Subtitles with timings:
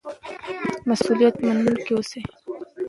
[0.87, 2.21] مسؤلیت منونکي اوسئ.